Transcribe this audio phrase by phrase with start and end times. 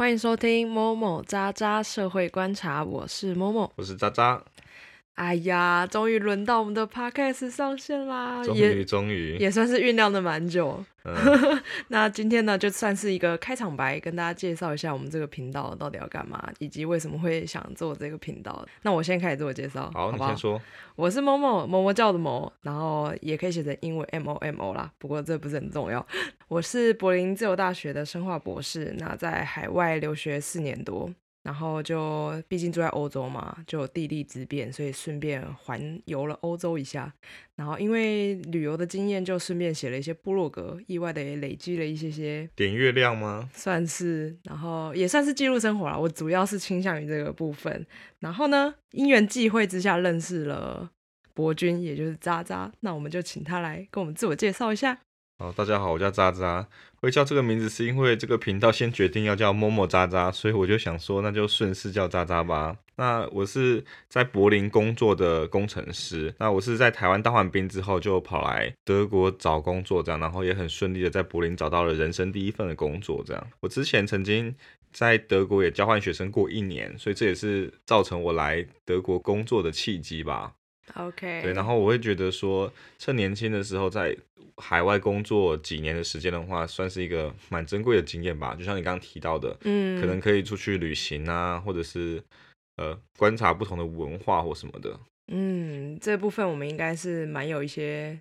[0.00, 3.70] 欢迎收听某某渣渣社会观察，我是某某。
[3.76, 4.42] 我是渣渣，
[5.12, 10.82] 哎呀，终于轮到我们的 podcast 上线啦，终也于终于，也算是酝酿的蛮久。
[11.04, 18.66] 嗯， 那今天呢，就算是一个开场白，跟大家介绍一下我们这个频道到底要干嘛，以及为什么会想做这个频道。
[18.82, 20.36] 那我先开始自我介绍，好，你先？
[20.36, 20.60] 说。
[20.96, 26.06] 我是某某某某叫的某，然后也可以写成英文 M O M O 啦，不过这不是很重要。
[26.48, 31.10] 我是柏林自由大学的生化博士，那在海外留学四年多，
[31.50, 37.12] 然后就毕竟住在欧洲嘛，就地利之便，所以顺便环游了欧洲一下。
[37.56, 43.50] 然后因为旅游的经验，就顺便写了一些部落格，意外的也累积了一些些点月亮吗？
[43.52, 45.98] 算是，然后也算是记录生活啦。
[45.98, 47.84] 我主要是倾向于这个部分。
[48.20, 50.88] 然后呢，因缘际会之下认识了
[51.34, 52.70] 博君，也就是渣渣。
[52.78, 55.00] 那我们就请他来跟我们自我介绍一下。
[55.40, 56.68] 好，大家好，我叫渣渣。
[57.00, 62.76] 会叫这个名字是因为这个频道先决定要叫某某渣渣，所以我就想说，那就顺势叫渣渣吧。
[62.96, 73.46] 那我是在柏林工作的工程师，那我是在台湾当完兵之后就跑来德国找工作，这样，然后也很顺利的在柏林找到了人生第一份的工作，这样。
[73.60, 74.54] 我之前曾经
[74.92, 80.52] 在德国也交换学生过一年，所以这也是造成我来德国工作的契机吧。
[80.94, 84.16] OK，对，然后我会觉得说，趁年轻的时候在
[84.56, 88.54] 海外工作几年的时间的话，算是一个蛮珍贵的经验吧。
[88.54, 92.22] 就像你刚刚提到的，嗯，可能可以出去旅行啊，或者是
[92.76, 94.98] 呃观察不同的文化或什么的。
[95.32, 98.20] 嗯，这部分我们应该是蛮有一些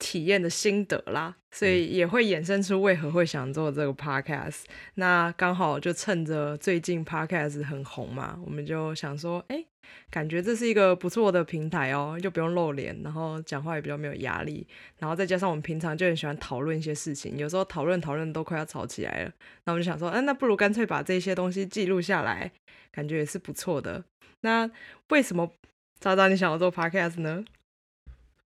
[0.00, 4.62] 体验的心得啦，所以也会衍生出为何会想做这个 podcast。
[4.94, 9.62] 那刚好就趁着最近 podcast 很红嘛，我们就想说，哎，
[10.10, 14.66] 感觉这是一个不错的平台哦，就不用露脸，然后讲话也比较没有压力，
[14.98, 19.32] 然后再加上我们平常就很喜欢讨论一些事情，有时候讨论讨论都快要吵起来了，
[19.64, 22.50] 那我们就想说，哎，那不如干脆把这些东西记录下来，
[22.90, 24.02] 感觉也是不错的。
[24.40, 24.70] 那
[25.10, 25.52] 为什么
[25.98, 27.44] 渣渣你想要做 podcast 呢？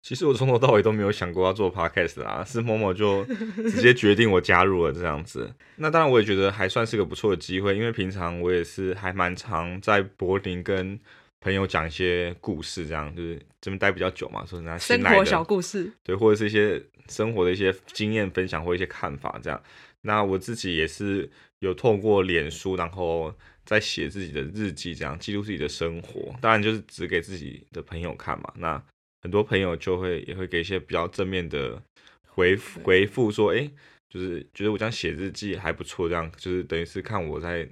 [0.04, 5.50] 其实我从头到尾都没有想过要做 podcast 啦，是某某就直接决定我加入了这样子。
[5.76, 11.00] 那当然我也觉得还算是个不错的机会，因为平常我也是还蛮常在柏林跟
[11.40, 19.58] 朋友讲一些故事，这样就是这边待比较久嘛，说人家生活小故事，对，或者是一些生活的一些经验分享或一些看法这样。
[20.02, 23.34] 那我自己也是有透过脸书，然后
[23.64, 26.34] 在写自己的日记，这样记录自己的生活。
[26.42, 28.52] 当然就是只给自己的朋友看嘛。
[28.56, 28.82] 那
[29.24, 31.82] 很多朋友就会也会给一些比较正面的
[32.28, 33.68] 回复回复，说，哎，
[34.10, 37.66] 就是觉得我这样写日记还不错，这样就是等于是看我在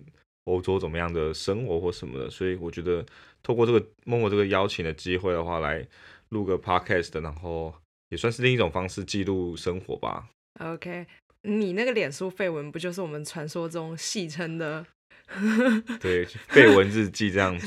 [0.45, 2.31] 欧洲怎么样的生活或什么的。
[2.31, 3.05] 所以我觉得
[3.43, 5.87] 透过这个默默这个邀请的机会的话，来
[6.31, 7.75] 录个 podcast，然后
[8.09, 10.31] 也算是另一种方式记录生活吧。
[10.61, 11.07] OK，
[11.43, 14.87] 你那个脸书绯闻不就是我们传说中戏称的
[16.01, 17.67] 对，背文日记这样子，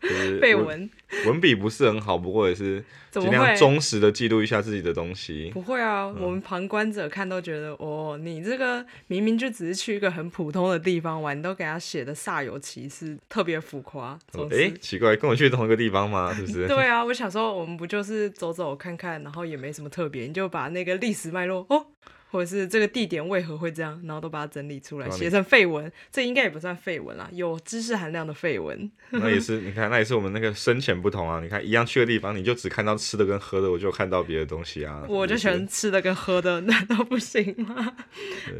[0.00, 0.88] 就是文？
[1.24, 5.50] 文笔不是很好，不过也是尽量忠实的记录一下自己的东西。
[5.54, 14.18] 不会啊，嗯我们旁观者看都觉得，哦，你这个明明就只是去一个很普通的地方玩，都给他写的煞有其事，特别浮夸。
[14.28, 16.34] 总哎、是奇怪，跟我去同一个地方吗？
[16.34, 16.66] 是不是？
[16.66, 21.85] 对啊，我想说，我们不就是走走看看，然后也没什么特别，你就把那个历史脉络哦，
[22.30, 25.90] 或者是这个地点为何会这样，然后都把它整理出来，写成废文。
[26.10, 28.90] 这应该也不算废文啦，有知识含量的废文。
[29.10, 31.40] 那也是，你看，那也是我们那个深浅不同啊。
[31.40, 35.04] 你看，一样去的地方，你就只看到吃的跟喝的，我就看到别的东西啊。
[35.08, 37.94] 我就喜欢吃的跟喝的， 难道不行吗？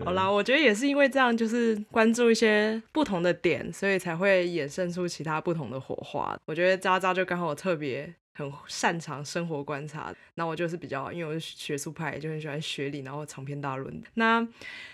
[0.04, 6.38] 好啦，我觉得也是因为这样，就是关注一些不同的点，所以才会衍生出其他不同的火花。
[6.46, 14.02] 我觉得渣渣就刚好特别很擅长生活观察，那我就是比较，因为我是学术派，就很喜欢学理，然后长篇大论。
[14.14, 14.46] 那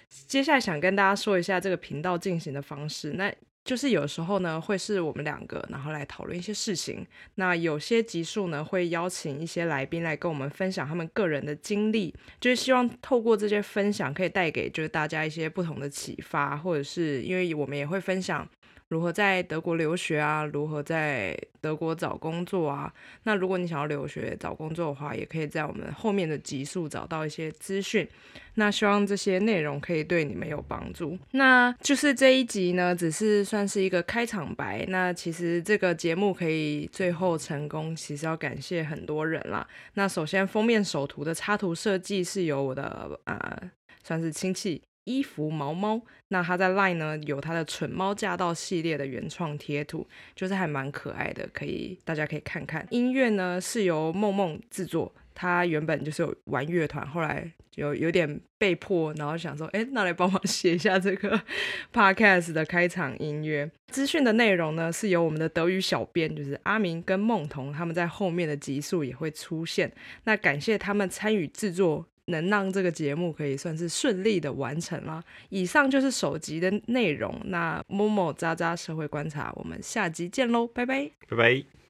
[0.08, 3.34] 接下来想跟大家说一下这个频道进行的方式，那。
[3.64, 7.06] 就是有时候呢，会是我们两个，然后来讨论一些事情。
[7.36, 18.44] 那有些集数呢，会邀请一些来宾来跟我们分享他们个人的经历，就是希望透过这些分享，可以带给就是大家一些不同的启发，或者是因为我们也会分享
[18.92, 22.92] 如何在德国留学啊，如何在德国找工作啊。
[23.22, 28.06] 那如果你想要留学找工作的话，也可以在我们后面的集数找到一些资讯。
[28.56, 31.18] 那希望这些内容可以对你们有帮助。
[31.30, 34.84] 那就是这一集呢，只是算是一个开场白。
[34.88, 39.66] 那其实这个节目可以最后成功，其实要感谢很多人啦。
[39.94, 43.58] 那首先封面首图的插图设计是由我的呃，
[44.04, 44.82] 算是亲戚。
[45.04, 52.86] 衣服毛毛，那他在 LINE 呢有他的蠢猫驾到系列的原创贴图，就是还蛮可爱的，可以大家可以看看。
[52.90, 61.40] 音乐呢是由梦梦制作，他原本就是有玩乐团，后来有有点被迫，然后想说，哎，那来帮忙 写一下这个
[61.92, 63.70] podcast 的开场音乐。
[63.88, 69.92] 资讯的内容呢，是由我们的德语小编，就是阿明跟梦彤，他们在后面的集数也会出现。
[70.24, 72.06] 那感谢他们参与制作。
[72.26, 75.22] 能让这个节目可以算是顺利的完成了。
[75.48, 77.40] 以上就是首集的内容。
[77.46, 81.81] 那某某渣渣社会观察，我们下集见喽，拜拜，拜拜。